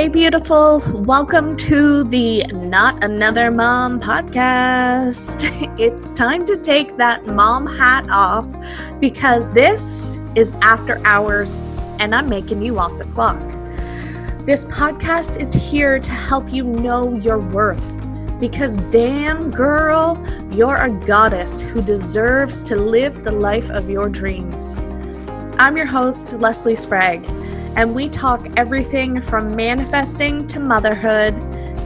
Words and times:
Hey, 0.00 0.08
beautiful. 0.08 0.82
Welcome 0.94 1.58
to 1.58 2.04
the 2.04 2.44
Not 2.54 3.04
Another 3.04 3.50
Mom 3.50 4.00
podcast. 4.00 5.44
It's 5.78 6.10
time 6.10 6.46
to 6.46 6.56
take 6.56 6.96
that 6.96 7.26
mom 7.26 7.66
hat 7.66 8.08
off 8.08 8.48
because 8.98 9.50
this 9.50 10.18
is 10.34 10.54
after 10.62 11.06
hours 11.06 11.58
and 11.98 12.14
I'm 12.14 12.30
making 12.30 12.62
you 12.62 12.78
off 12.78 12.96
the 12.96 13.04
clock. 13.04 13.38
This 14.46 14.64
podcast 14.64 15.38
is 15.38 15.52
here 15.52 15.98
to 15.98 16.10
help 16.10 16.50
you 16.50 16.64
know 16.64 17.14
your 17.16 17.38
worth 17.38 18.00
because, 18.40 18.78
damn 18.88 19.50
girl, 19.50 20.18
you're 20.50 20.78
a 20.78 20.88
goddess 20.88 21.60
who 21.60 21.82
deserves 21.82 22.64
to 22.64 22.76
live 22.76 23.22
the 23.22 23.32
life 23.32 23.68
of 23.68 23.90
your 23.90 24.08
dreams. 24.08 24.74
I'm 25.58 25.76
your 25.76 25.84
host, 25.84 26.32
Lesley 26.40 26.74
Sprague 26.74 27.39
and 27.76 27.94
we 27.94 28.08
talk 28.08 28.46
everything 28.56 29.20
from 29.20 29.54
manifesting 29.54 30.46
to 30.48 30.60
motherhood. 30.60 31.34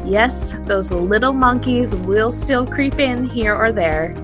Yes, 0.06 0.56
those 0.64 0.90
little 0.90 1.32
monkeys 1.32 1.94
will 1.94 2.32
still 2.32 2.66
creep 2.66 2.98
in 2.98 3.26
here 3.26 3.54
or 3.54 3.72
there. 3.72 4.14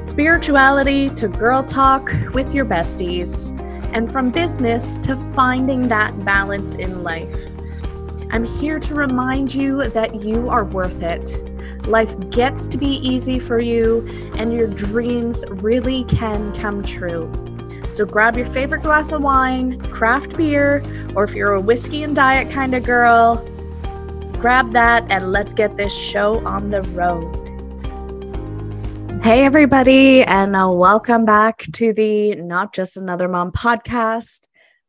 Spirituality 0.00 1.10
to 1.10 1.28
girl 1.28 1.62
talk 1.62 2.10
with 2.32 2.54
your 2.54 2.64
besties, 2.64 3.52
and 3.92 4.10
from 4.10 4.30
business 4.30 4.98
to 5.00 5.16
finding 5.34 5.88
that 5.88 6.24
balance 6.24 6.74
in 6.74 7.02
life. 7.02 7.36
I'm 8.30 8.44
here 8.44 8.78
to 8.80 8.94
remind 8.94 9.54
you 9.54 9.88
that 9.88 10.20
you 10.20 10.48
are 10.48 10.64
worth 10.64 11.02
it. 11.02 11.42
Life 11.86 12.14
gets 12.30 12.66
to 12.68 12.76
be 12.76 12.96
easy 12.96 13.38
for 13.38 13.60
you, 13.60 14.06
and 14.36 14.52
your 14.52 14.66
dreams 14.66 15.44
really 15.48 16.04
can 16.04 16.52
come 16.54 16.82
true. 16.82 17.30
So 17.96 18.04
grab 18.04 18.36
your 18.36 18.44
favorite 18.44 18.82
glass 18.82 19.10
of 19.10 19.22
wine, 19.22 19.80
craft 19.84 20.36
beer, 20.36 20.82
or 21.14 21.24
if 21.24 21.34
you're 21.34 21.54
a 21.54 21.60
whiskey 21.62 22.02
and 22.02 22.14
diet 22.14 22.50
kind 22.50 22.74
of 22.74 22.82
girl, 22.82 23.36
grab 24.34 24.74
that 24.74 25.10
and 25.10 25.32
let's 25.32 25.54
get 25.54 25.78
this 25.78 25.94
show 25.94 26.44
on 26.44 26.68
the 26.68 26.82
road. 26.82 27.34
Hey, 29.24 29.46
everybody, 29.46 30.22
and 30.24 30.54
uh, 30.54 30.68
welcome 30.72 31.24
back 31.24 31.64
to 31.72 31.94
the 31.94 32.34
Not 32.34 32.74
Just 32.74 32.98
Another 32.98 33.28
Mom 33.28 33.50
podcast. 33.50 34.40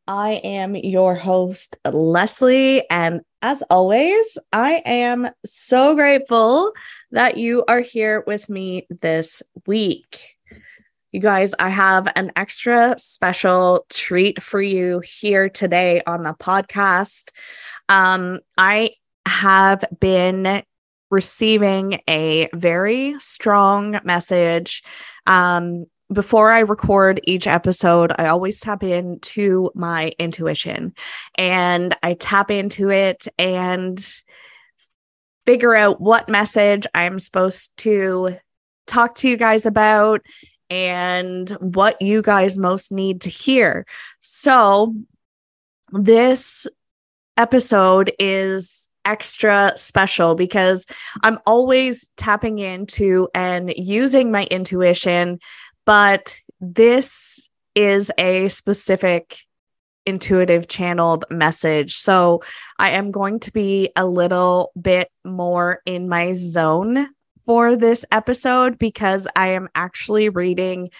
I 0.06 0.32
am 0.44 0.76
your 0.76 1.14
host, 1.14 1.78
Lesley, 1.90 2.86
and 2.90 3.22
as 3.40 3.62
always, 3.70 4.36
I 4.52 4.82
am 4.84 5.30
so 5.46 5.94
grateful 5.94 6.74
that 7.12 7.38
you 7.38 7.64
are 7.68 7.80
here 7.80 8.22
with 8.26 8.50
me 8.50 8.86
this 9.00 9.42
week. 9.66 10.37
You 11.10 11.20
guys, 11.20 11.54
I 11.58 11.70
have 11.70 12.06
an 12.16 12.32
extra 12.36 12.94
special 12.98 13.86
treat 13.88 14.42
for 14.42 14.60
you 14.60 15.00
here 15.00 15.48
today 15.48 16.02
on 16.06 16.22
the 16.22 16.34
podcast. 16.34 17.30
Um, 17.88 18.40
I 18.58 18.90
have 19.24 19.86
been 20.00 20.62
receiving 21.10 22.02
a 22.10 22.50
very 22.52 23.18
strong 23.20 23.98
message. 24.04 24.82
Um, 25.26 25.86
before 26.12 26.50
I 26.50 26.60
record 26.60 27.22
each 27.24 27.46
episode, 27.46 28.12
I 28.18 28.26
always 28.26 28.60
tap 28.60 28.82
into 28.82 29.70
my 29.74 30.12
intuition 30.18 30.92
and 31.36 31.96
I 32.02 32.14
tap 32.14 32.50
into 32.50 32.90
it 32.90 33.26
and 33.38 33.98
figure 35.46 35.74
out 35.74 36.02
what 36.02 36.28
message 36.28 36.86
I'm 36.94 37.18
supposed 37.18 37.78
to 37.78 38.36
talk 38.86 39.14
to 39.16 39.28
you 39.28 39.38
guys 39.38 39.64
about 39.64 40.20
and 40.70 41.50
what 41.60 42.00
you 42.02 42.22
guys 42.22 42.56
most 42.58 42.92
need 42.92 43.22
to 43.22 43.30
hear. 43.30 43.86
So, 44.20 44.94
this 45.90 46.66
episode 47.36 48.12
is 48.18 48.88
extra 49.04 49.72
special 49.76 50.34
because 50.34 50.84
I'm 51.22 51.38
always 51.46 52.08
tapping 52.16 52.58
into 52.58 53.28
and 53.34 53.72
using 53.76 54.30
my 54.30 54.44
intuition, 54.44 55.38
but 55.86 56.36
this 56.60 57.48
is 57.74 58.12
a 58.18 58.48
specific 58.48 59.38
intuitive 60.04 60.68
channeled 60.68 61.24
message. 61.30 61.96
So 61.96 62.42
I 62.78 62.90
am 62.90 63.10
going 63.10 63.40
to 63.40 63.52
be 63.52 63.90
a 63.94 64.06
little 64.06 64.72
bit 64.80 65.10
more 65.24 65.80
in 65.86 66.08
my 66.08 66.34
zone 66.34 67.08
for 67.48 67.76
this 67.76 68.04
episode 68.12 68.78
because 68.78 69.26
I 69.34 69.52
am 69.52 69.70
actually 69.74 70.28
reading 70.28 70.90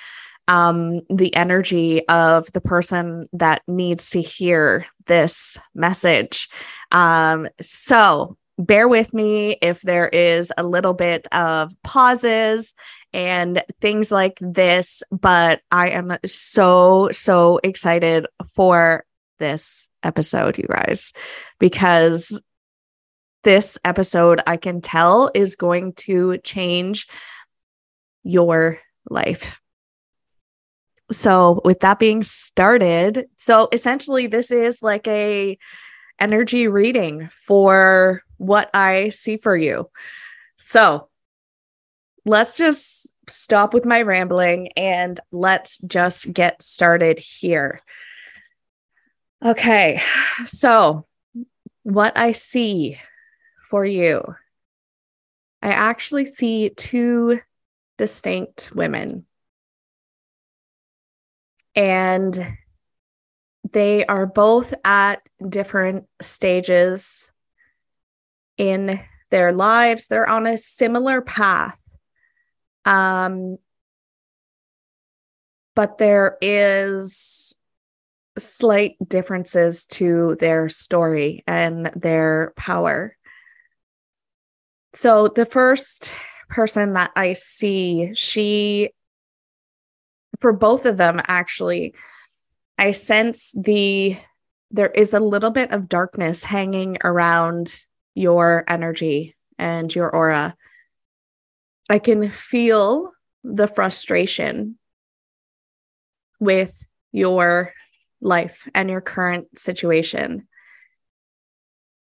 um, 0.48 1.02
the 1.10 1.36
energy 1.36 2.08
of 2.08 2.50
the 2.54 2.62
person 2.62 3.28
that 3.34 3.60
needs 3.68 4.12
to 4.12 4.22
hear 4.22 4.86
this 5.04 5.58
message. 5.74 6.48
Um, 6.90 7.48
so 7.60 8.38
bear 8.58 8.88
with 8.88 9.12
me 9.12 9.58
if 9.60 9.82
there 9.82 10.08
is 10.08 10.50
a 10.56 10.62
little 10.62 10.94
bit 10.94 11.26
of 11.32 11.70
pauses 11.82 12.72
and 13.12 13.62
things 13.82 14.10
like 14.10 14.38
this, 14.40 15.02
but 15.12 15.60
I 15.70 15.90
am 15.90 16.16
so, 16.24 17.10
so 17.12 17.60
excited 17.62 18.26
for 18.54 19.04
this 19.38 19.90
episode, 20.02 20.56
you 20.56 20.66
guys, 20.66 21.12
because 21.58 22.40
this 23.48 23.78
episode, 23.82 24.42
I 24.46 24.58
can 24.58 24.82
tell, 24.82 25.30
is 25.34 25.56
going 25.56 25.94
to 25.94 26.36
change 26.36 27.08
your 28.22 28.76
life. 29.08 29.58
So, 31.10 31.62
with 31.64 31.80
that 31.80 31.98
being 31.98 32.22
started, 32.22 33.24
so 33.36 33.70
essentially 33.72 34.26
this 34.26 34.50
is 34.50 34.82
like 34.82 35.08
a 35.08 35.56
energy 36.20 36.68
reading 36.68 37.30
for 37.46 38.20
what 38.36 38.68
I 38.74 39.08
see 39.08 39.38
for 39.38 39.56
you. 39.56 39.88
So, 40.58 41.08
let's 42.26 42.58
just 42.58 43.14
stop 43.30 43.72
with 43.72 43.86
my 43.86 44.02
rambling 44.02 44.72
and 44.76 45.18
let's 45.32 45.78
just 45.78 46.30
get 46.30 46.60
started 46.60 47.18
here. 47.18 47.80
Okay. 49.42 50.02
So, 50.44 51.06
what 51.82 52.18
I 52.18 52.32
see 52.32 52.98
for 53.68 53.84
you. 53.84 54.22
I 55.60 55.70
actually 55.70 56.24
see 56.24 56.70
two 56.70 57.40
distinct 57.98 58.74
women. 58.74 59.26
And 61.74 62.56
they 63.70 64.06
are 64.06 64.26
both 64.26 64.72
at 64.84 65.20
different 65.46 66.06
stages 66.22 67.30
in 68.56 68.98
their 69.30 69.52
lives. 69.52 70.06
They're 70.06 70.28
on 70.28 70.46
a 70.46 70.56
similar 70.56 71.20
path. 71.20 71.80
Um, 72.86 73.58
but 75.76 75.98
there 75.98 76.38
is 76.40 77.54
slight 78.38 78.96
differences 79.06 79.86
to 79.86 80.36
their 80.36 80.68
story 80.68 81.44
and 81.46 81.86
their 81.94 82.52
power. 82.56 83.17
So 84.98 85.28
the 85.28 85.46
first 85.46 86.12
person 86.48 86.94
that 86.94 87.12
I 87.14 87.34
see, 87.34 88.14
she, 88.14 88.90
for 90.40 90.52
both 90.52 90.86
of 90.86 90.96
them, 90.96 91.20
actually, 91.28 91.94
I 92.76 92.90
sense 92.90 93.54
the, 93.56 94.16
there 94.72 94.88
is 94.88 95.14
a 95.14 95.20
little 95.20 95.52
bit 95.52 95.70
of 95.70 95.88
darkness 95.88 96.42
hanging 96.42 96.98
around 97.04 97.78
your 98.16 98.64
energy 98.66 99.36
and 99.56 99.94
your 99.94 100.10
aura. 100.10 100.56
I 101.88 102.00
can 102.00 102.28
feel 102.28 103.12
the 103.44 103.68
frustration 103.68 104.78
with 106.40 106.84
your 107.12 107.72
life 108.20 108.68
and 108.74 108.90
your 108.90 109.00
current 109.00 109.56
situation 109.56 110.48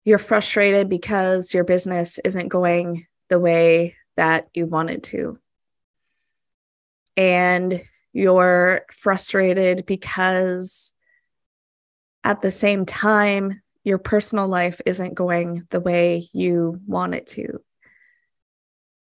you're 0.07 0.17
frustrated 0.17 0.87
because 0.87 1.53
your 1.53 1.65
business 1.65 2.17
isn't 2.23 2.47
going 2.47 3.05
the 3.27 3.37
way 3.37 3.93
that 4.15 4.47
you 4.53 4.65
wanted 4.65 5.03
to. 5.03 5.37
And 7.17 7.81
you're 8.13 8.85
frustrated 8.93 9.85
because 9.85 10.93
at 12.23 12.41
the 12.41 12.51
same 12.51 12.85
time, 12.85 13.61
your 13.83 13.97
personal 13.97 14.47
life 14.47 14.79
isn't 14.85 15.13
going 15.13 15.67
the 15.71 15.81
way 15.81 16.29
you 16.31 16.79
want 16.87 17.13
it 17.13 17.27
to. 17.27 17.59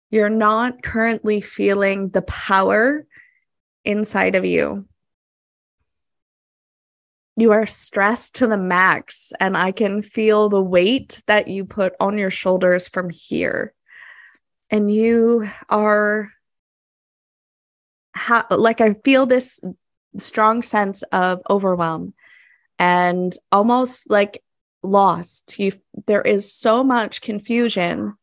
You're 0.10 0.30
not 0.30 0.84
currently 0.84 1.42
feeling 1.42 2.12
the 2.12 2.22
power 2.22 3.06
inside 3.84 4.36
of 4.36 4.46
you 4.46 4.88
you 7.38 7.52
are 7.52 7.66
stressed 7.66 8.36
to 8.36 8.48
the 8.48 8.58
max 8.58 9.32
and 9.40 9.56
i 9.56 9.72
can 9.72 10.02
feel 10.02 10.50
the 10.50 10.62
weight 10.62 11.22
that 11.28 11.48
you 11.48 11.66
put 11.66 11.94
on 12.00 12.18
your 12.18 12.32
shoulders 12.32 12.88
from 12.88 13.10
here 13.10 13.74
and 14.72 14.92
you 14.92 15.48
are 15.70 16.32
ha- 18.16 18.48
like 18.50 18.82
i 18.82 18.94
feel 19.06 19.26
this 19.26 19.62
strong 20.18 20.62
sense 20.62 21.04
of 21.12 21.42
overwhelm 21.50 22.14
and 22.80 23.34
almost 23.52 24.10
like 24.10 24.44
lost. 24.84 25.60
You 25.60 25.72
there 26.06 26.22
is 26.22 26.52
so 26.52 26.84
much 26.84 27.22
confusion 27.22 28.16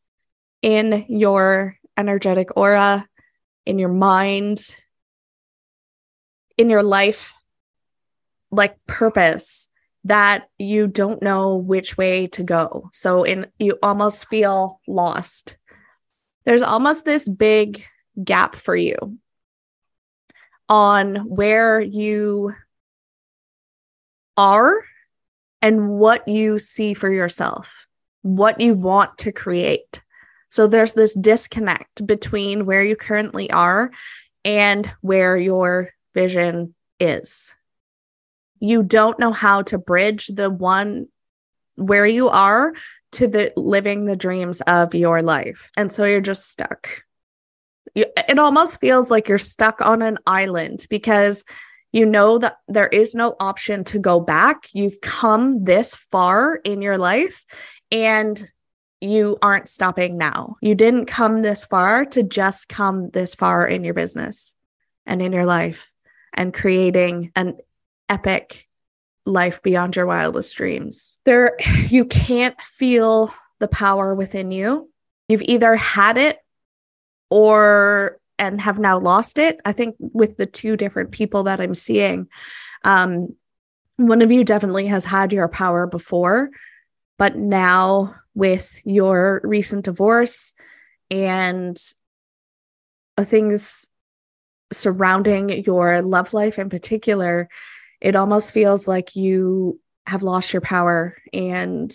in 0.62 1.05
your 1.08 1.78
energetic 1.96 2.56
aura, 2.56 3.06
in 3.67 3.78
your 3.78 3.93
mind, 3.93 4.76
in 6.56 6.70
your 6.70 6.82
life, 6.82 7.34
like 8.54 8.76
purpose 8.86 9.68
that 10.04 10.48
you 10.58 10.86
don't 10.86 11.22
know 11.22 11.56
which 11.56 11.96
way 11.96 12.26
to 12.28 12.42
go. 12.42 12.88
So 12.92 13.24
in 13.24 13.46
you 13.58 13.78
almost 13.82 14.28
feel 14.28 14.80
lost. 14.86 15.58
There's 16.44 16.62
almost 16.62 17.04
this 17.04 17.28
big 17.28 17.84
gap 18.22 18.54
for 18.54 18.76
you 18.76 19.18
on 20.68 21.16
where 21.16 21.80
you 21.80 22.52
are 24.36 24.84
and 25.62 25.88
what 25.88 26.28
you 26.28 26.58
see 26.58 26.92
for 26.92 27.10
yourself, 27.10 27.86
what 28.22 28.60
you 28.60 28.74
want 28.74 29.16
to 29.18 29.32
create. 29.32 30.02
So 30.50 30.66
there's 30.66 30.92
this 30.92 31.14
disconnect 31.14 32.06
between 32.06 32.66
where 32.66 32.84
you 32.84 32.96
currently 32.96 33.50
are 33.50 33.90
and 34.44 34.90
where 35.00 35.36
your 35.36 35.90
vision 36.14 36.74
is. 37.00 37.54
You 38.60 38.82
don't 38.82 39.18
know 39.18 39.32
how 39.32 39.62
to 39.62 39.78
bridge 39.78 40.28
the 40.28 40.50
one 40.50 41.08
where 41.76 42.06
you 42.06 42.28
are 42.28 42.74
to 43.12 43.26
the 43.26 43.52
living 43.56 44.06
the 44.06 44.16
dreams 44.16 44.60
of 44.62 44.94
your 44.94 45.22
life. 45.22 45.70
And 45.76 45.90
so 45.90 46.04
you're 46.04 46.20
just 46.20 46.50
stuck. 46.50 47.02
You, 47.94 48.06
it 48.28 48.38
almost 48.38 48.80
feels 48.80 49.10
like 49.10 49.28
you're 49.28 49.38
stuck 49.38 49.80
on 49.80 50.02
an 50.02 50.18
island 50.26 50.86
because 50.90 51.44
you 51.92 52.06
know 52.06 52.38
that 52.38 52.56
there 52.66 52.88
is 52.88 53.14
no 53.14 53.36
option 53.38 53.84
to 53.84 54.00
go 54.00 54.18
back. 54.18 54.68
You've 54.72 55.00
come 55.00 55.62
this 55.64 55.94
far 55.94 56.56
in 56.56 56.82
your 56.82 56.98
life 56.98 57.44
and 57.92 58.44
you 59.00 59.36
aren't 59.42 59.68
stopping 59.68 60.18
now. 60.18 60.56
You 60.60 60.74
didn't 60.74 61.06
come 61.06 61.42
this 61.42 61.64
far 61.64 62.04
to 62.06 62.22
just 62.22 62.68
come 62.68 63.10
this 63.10 63.34
far 63.34 63.66
in 63.66 63.84
your 63.84 63.94
business 63.94 64.56
and 65.06 65.22
in 65.22 65.32
your 65.32 65.46
life 65.46 65.88
and 66.32 66.52
creating 66.52 67.30
an 67.36 67.58
epic 68.08 68.68
life 69.26 69.62
beyond 69.62 69.96
your 69.96 70.06
wildest 70.06 70.56
dreams. 70.56 71.20
There 71.24 71.56
you 71.88 72.04
can't 72.04 72.60
feel 72.60 73.32
the 73.60 73.68
power 73.68 74.14
within 74.14 74.52
you. 74.52 74.90
You've 75.28 75.42
either 75.42 75.74
had 75.76 76.18
it 76.18 76.38
or 77.30 78.18
and 78.38 78.60
have 78.60 78.78
now 78.78 78.98
lost 78.98 79.38
it. 79.38 79.60
I 79.64 79.72
think 79.72 79.96
with 79.98 80.36
the 80.36 80.46
two 80.46 80.76
different 80.76 81.12
people 81.12 81.44
that 81.44 81.60
I'm 81.60 81.74
seeing, 81.74 82.28
um, 82.82 83.34
one 83.96 84.22
of 84.22 84.32
you 84.32 84.44
definitely 84.44 84.86
has 84.88 85.04
had 85.04 85.32
your 85.32 85.48
power 85.48 85.86
before, 85.86 86.50
but 87.16 87.36
now 87.36 88.14
with 88.34 88.80
your 88.84 89.40
recent 89.44 89.84
divorce 89.84 90.54
and 91.10 91.78
things 93.20 93.88
surrounding 94.72 95.64
your 95.64 96.02
love 96.02 96.34
life 96.34 96.58
in 96.58 96.68
particular, 96.68 97.48
it 98.04 98.16
almost 98.16 98.52
feels 98.52 98.86
like 98.86 99.16
you 99.16 99.80
have 100.06 100.22
lost 100.22 100.52
your 100.52 100.60
power 100.60 101.16
and 101.32 101.90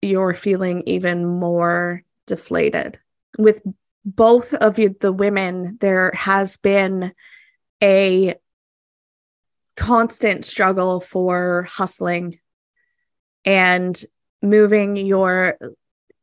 you're 0.00 0.32
feeling 0.32 0.82
even 0.86 1.26
more 1.26 2.02
deflated. 2.26 2.98
With 3.38 3.60
both 4.06 4.54
of 4.54 4.78
you, 4.78 4.96
the 4.98 5.12
women, 5.12 5.76
there 5.82 6.12
has 6.14 6.56
been 6.56 7.12
a 7.82 8.36
constant 9.76 10.46
struggle 10.46 10.98
for 10.98 11.64
hustling 11.64 12.38
and 13.44 14.02
moving 14.40 14.96
your 14.96 15.58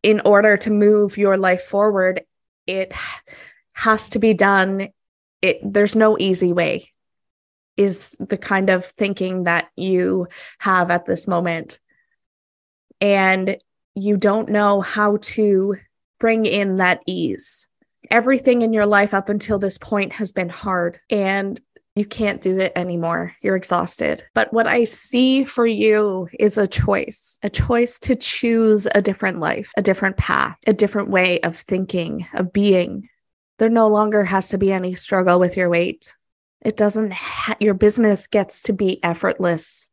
in 0.01 0.19
order 0.21 0.57
to 0.57 0.71
move 0.71 1.17
your 1.17 1.37
life 1.37 1.63
forward 1.63 2.21
it 2.67 2.91
has 3.71 4.09
to 4.09 4.19
be 4.19 4.33
done 4.33 4.89
it 5.41 5.59
there's 5.63 5.95
no 5.95 6.17
easy 6.19 6.51
way 6.51 6.89
is 7.77 8.15
the 8.19 8.37
kind 8.37 8.69
of 8.69 8.85
thinking 8.85 9.43
that 9.43 9.69
you 9.75 10.27
have 10.59 10.89
at 10.89 11.05
this 11.05 11.27
moment 11.27 11.79
and 13.01 13.57
you 13.95 14.17
don't 14.17 14.49
know 14.49 14.81
how 14.81 15.17
to 15.21 15.75
bring 16.19 16.45
in 16.45 16.77
that 16.77 17.01
ease 17.05 17.67
everything 18.11 18.61
in 18.61 18.73
your 18.73 18.85
life 18.85 19.13
up 19.13 19.29
until 19.29 19.59
this 19.59 19.77
point 19.77 20.13
has 20.13 20.31
been 20.31 20.49
hard 20.49 20.99
and 21.09 21.59
you 21.95 22.05
can't 22.05 22.41
do 22.41 22.59
it 22.59 22.73
anymore. 22.75 23.33
You're 23.41 23.55
exhausted. 23.55 24.21
But 24.33 24.51
what 24.51 24.67
I 24.67 24.83
see 24.83 25.45
for 25.45 25.65
you 25.65 26.27
is 26.37 26.57
a 26.57 26.67
choice, 26.67 27.39
a 27.41 27.49
choice 27.49 27.99
to 27.99 28.17
choose 28.17 28.85
a 28.93 29.01
different 29.01 29.39
life, 29.39 29.71
a 29.77 29.81
different 29.81 30.17
path, 30.17 30.57
a 30.67 30.73
different 30.73 31.09
way 31.09 31.39
of 31.41 31.57
thinking, 31.57 32.27
of 32.33 32.51
being. 32.51 33.07
There 33.59 33.69
no 33.69 33.87
longer 33.87 34.25
has 34.25 34.49
to 34.49 34.57
be 34.57 34.73
any 34.73 34.95
struggle 34.95 35.39
with 35.39 35.55
your 35.55 35.69
weight. 35.69 36.13
It 36.65 36.75
doesn't, 36.75 37.13
ha- 37.13 37.55
your 37.61 37.75
business 37.75 38.27
gets 38.27 38.63
to 38.63 38.73
be 38.73 39.01
effortless 39.03 39.89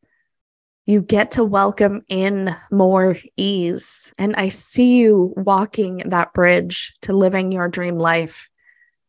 you 0.86 1.00
get 1.00 1.32
to 1.32 1.44
welcome 1.44 2.02
in 2.08 2.54
more 2.70 3.16
ease. 3.36 4.12
And 4.18 4.34
I 4.36 4.48
see 4.48 4.98
you 4.98 5.32
walking 5.36 6.02
that 6.06 6.32
bridge 6.32 6.94
to 7.02 7.12
living 7.12 7.52
your 7.52 7.68
dream 7.68 7.98
life. 7.98 8.48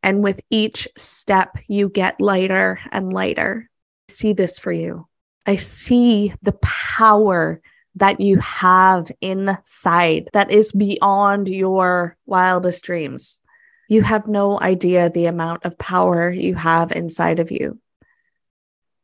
And 0.04 0.24
with 0.24 0.42
each 0.50 0.88
step, 0.98 1.57
you 1.68 1.89
get 1.89 2.21
lighter 2.21 2.80
and 2.92 3.12
lighter. 3.12 3.69
I 4.09 4.12
see 4.12 4.33
this 4.33 4.59
for 4.59 4.71
you. 4.71 5.07
I 5.45 5.56
see 5.56 6.33
the 6.42 6.57
power 6.62 7.59
that 7.95 8.19
you 8.19 8.38
have 8.39 9.12
inside 9.21 10.30
that 10.33 10.51
is 10.51 10.71
beyond 10.71 11.48
your 11.48 12.18
wildest 12.25 12.83
dreams. 12.83 13.39
You 13.88 14.01
have 14.01 14.27
no 14.27 14.59
idea 14.59 15.09
the 15.09 15.25
amount 15.25 15.65
of 15.65 15.77
power 15.77 16.31
you 16.31 16.56
have 16.56 16.91
inside 16.91 17.39
of 17.39 17.51
you 17.51 17.80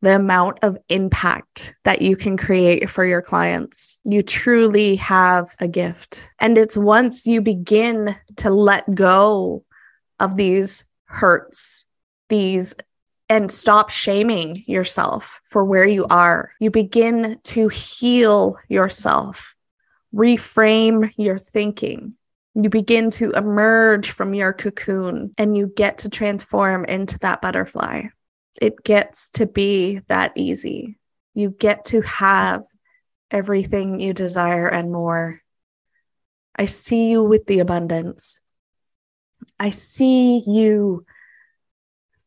the 0.01 0.15
amount 0.15 0.59
of 0.61 0.77
impact 0.87 1.75
that 1.83 2.01
you 2.01 2.15
can 2.15 2.37
create 2.37 2.89
for 2.89 3.05
your 3.05 3.21
clients. 3.21 3.99
You 4.05 4.23
truly 4.23 4.95
have 4.97 5.55
a 5.59 5.67
gift. 5.67 6.31
And 6.39 6.57
it's 6.57 6.77
once 6.77 7.27
you 7.27 7.41
begin 7.41 8.15
to 8.37 8.49
let 8.49 8.93
go 8.95 9.65
of 10.19 10.37
these 10.37 10.85
hurts, 11.05 11.85
these 12.29 12.75
and 13.31 13.51
stop 13.51 13.91
shaming 13.91 14.63
yourself 14.65 15.41
for 15.45 15.63
where 15.63 15.85
you 15.85 16.05
are. 16.09 16.51
You 16.59 16.71
begin 16.71 17.39
to 17.43 17.67
heal 17.67 18.57
yourself, 18.69 19.55
reframe 20.15 21.11
your 21.15 21.37
thinking. 21.37 22.15
You 22.61 22.69
begin 22.69 23.09
to 23.11 23.31
emerge 23.31 24.11
from 24.11 24.33
your 24.33 24.53
cocoon 24.53 25.33
and 25.37 25.55
you 25.55 25.71
get 25.75 25.99
to 25.99 26.09
transform 26.09 26.85
into 26.85 27.17
that 27.19 27.41
butterfly 27.41 28.03
it 28.59 28.83
gets 28.83 29.29
to 29.31 29.45
be 29.45 30.01
that 30.07 30.33
easy. 30.35 30.99
You 31.33 31.51
get 31.51 31.85
to 31.85 32.01
have 32.01 32.63
everything 33.31 33.99
you 33.99 34.13
desire 34.13 34.67
and 34.67 34.91
more. 34.91 35.41
I 36.55 36.65
see 36.65 37.09
you 37.09 37.23
with 37.23 37.45
the 37.45 37.59
abundance. 37.59 38.39
I 39.59 39.69
see 39.69 40.43
you 40.45 41.05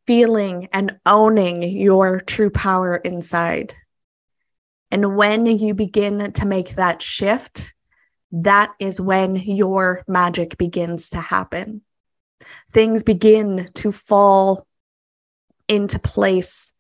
feeling 0.07 0.69
and 0.73 0.99
owning 1.05 1.63
your 1.63 2.21
true 2.21 2.51
power 2.51 2.97
inside. 2.97 3.75
And 4.91 5.17
when 5.17 5.47
you 5.47 5.75
begin 5.75 6.33
to 6.33 6.47
make 6.47 6.77
that 6.77 7.03
shift, 7.03 7.75
that 8.33 8.73
is 8.79 9.01
when 9.01 9.37
your 9.37 10.03
magic 10.09 10.57
begins 10.57 11.11
to 11.11 11.21
happen. 11.21 11.83
Things 12.73 13.03
begin 13.03 13.71
to 13.75 13.93
fall 13.93 14.67
into 15.69 15.99
place 15.99 16.73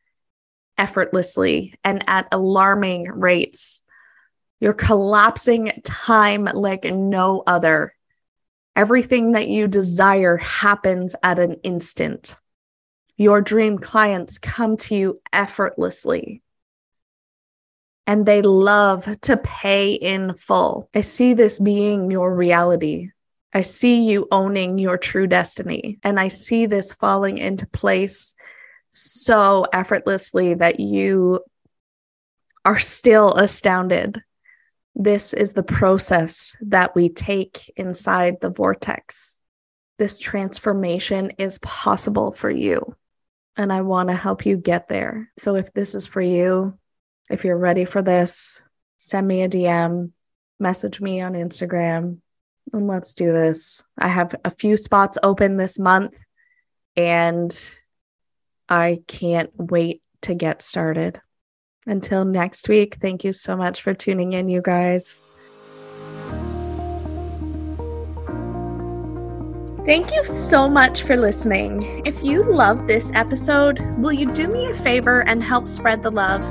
effortlessly 0.78 1.74
and 1.84 2.04
at 2.08 2.26
alarming 2.32 3.08
rates. 3.10 3.82
You're 4.60 4.72
collapsing 4.72 5.82
time 5.84 6.44
like 6.44 6.84
no 6.84 7.42
other. 7.46 7.94
Everything 8.74 9.32
that 9.32 9.48
you 9.48 9.68
desire 9.68 10.38
happens 10.38 11.14
at 11.22 11.38
an 11.38 11.54
instant. 11.62 12.38
Your 13.16 13.42
dream 13.42 13.78
clients 13.78 14.38
come 14.38 14.76
to 14.78 14.94
you 14.94 15.20
effortlessly 15.32 16.41
and 18.06 18.26
they 18.26 18.42
love 18.42 19.20
to 19.22 19.36
pay 19.36 19.92
in 19.92 20.34
full. 20.34 20.88
I 20.94 21.02
see 21.02 21.34
this 21.34 21.58
being 21.58 22.10
your 22.10 22.34
reality. 22.34 23.10
I 23.52 23.62
see 23.62 24.02
you 24.02 24.26
owning 24.30 24.78
your 24.78 24.96
true 24.96 25.26
destiny, 25.26 25.98
and 26.02 26.18
I 26.18 26.28
see 26.28 26.66
this 26.66 26.92
falling 26.92 27.38
into 27.38 27.66
place 27.66 28.34
so 28.90 29.64
effortlessly 29.72 30.54
that 30.54 30.80
you 30.80 31.40
are 32.64 32.78
still 32.78 33.34
astounded. 33.34 34.22
This 34.94 35.32
is 35.32 35.52
the 35.52 35.62
process 35.62 36.56
that 36.60 36.94
we 36.94 37.08
take 37.08 37.72
inside 37.76 38.40
the 38.40 38.50
vortex. 38.50 39.38
This 39.98 40.18
transformation 40.18 41.30
is 41.38 41.58
possible 41.58 42.32
for 42.32 42.50
you. 42.50 42.96
And 43.56 43.72
I 43.72 43.82
want 43.82 44.08
to 44.08 44.14
help 44.14 44.46
you 44.46 44.56
get 44.56 44.88
there. 44.88 45.30
So 45.38 45.56
if 45.56 45.72
this 45.72 45.94
is 45.94 46.06
for 46.06 46.20
you, 46.20 46.78
if 47.32 47.46
you're 47.46 47.56
ready 47.56 47.86
for 47.86 48.02
this, 48.02 48.62
send 48.98 49.26
me 49.26 49.42
a 49.42 49.48
DM. 49.48 50.10
message 50.60 51.00
me 51.00 51.20
on 51.20 51.32
Instagram 51.32 52.18
and 52.72 52.86
let's 52.86 53.14
do 53.14 53.32
this. 53.32 53.84
I 53.98 54.06
have 54.06 54.36
a 54.44 54.50
few 54.50 54.76
spots 54.76 55.18
open 55.22 55.56
this 55.56 55.78
month 55.78 56.14
and 56.94 57.52
I 58.68 59.00
can't 59.08 59.50
wait 59.56 60.02
to 60.22 60.34
get 60.34 60.62
started. 60.62 61.20
Until 61.86 62.24
next 62.24 62.68
week, 62.68 62.96
thank 62.96 63.24
you 63.24 63.32
so 63.32 63.56
much 63.56 63.80
for 63.80 63.94
tuning 63.94 64.34
in, 64.34 64.48
you 64.48 64.60
guys. 64.62 65.24
Thank 69.84 70.14
you 70.14 70.24
so 70.24 70.68
much 70.68 71.02
for 71.02 71.16
listening. 71.16 72.06
If 72.06 72.22
you 72.22 72.44
love 72.44 72.86
this 72.86 73.10
episode, 73.14 73.80
will 73.98 74.12
you 74.12 74.30
do 74.30 74.46
me 74.46 74.70
a 74.70 74.74
favor 74.74 75.26
and 75.26 75.42
help 75.42 75.66
spread 75.66 76.04
the 76.04 76.10
love? 76.12 76.42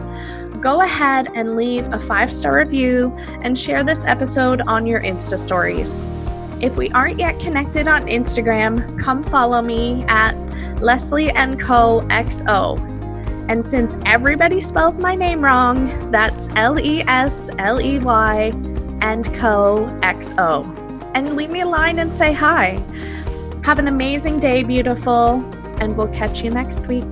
Go 0.62 0.82
ahead 0.82 1.30
and 1.34 1.56
leave 1.56 1.92
a 1.92 1.98
five 1.98 2.32
star 2.32 2.58
review 2.58 3.16
and 3.42 3.58
share 3.58 3.84
this 3.84 4.06
episode 4.06 4.62
on 4.62 4.86
your 4.86 5.02
Insta 5.02 5.40
stories. 5.40 6.06
If 6.62 6.76
we 6.76 6.92
aren't 6.92 7.18
yet 7.18 7.40
connected 7.40 7.88
on 7.88 8.04
Instagram, 8.04 9.00
come 9.00 9.24
follow 9.24 9.64
me 9.64 10.04
at 10.08 10.36
Lesley 10.80 11.32
and 11.32 11.60
Co 11.60 12.02
XO. 12.12 12.80
And 13.50 13.66
since 13.66 13.96
everybody 14.06 14.62
spells 14.62 15.00
my 15.00 15.16
name 15.16 15.44
wrong, 15.44 16.12
that's 16.12 16.48
L 16.56 16.80
E 16.80 17.02
S 17.08 17.50
L 17.58 17.82
E 17.82 17.98
Y 17.98 18.52
and 19.02 19.34
Co 19.34 19.88
X 20.04 20.36
O. 20.38 20.62
And 21.16 21.36
leave 21.36 21.50
me 21.50 21.62
a 21.62 21.68
line 21.68 21.98
and 21.98 22.14
say 22.14 22.34
hi. 22.34 22.80
Have 23.64 23.80
an 23.80 23.88
amazing 23.88 24.40
day, 24.40 24.62
beautiful, 24.62 25.44
and 25.82 25.98
we'll 25.98 26.10
catch 26.10 26.44
you 26.44 26.52
next 26.52 26.86
week. 26.86 27.08